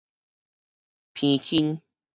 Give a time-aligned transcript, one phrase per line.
[1.13, 1.79] 伻輕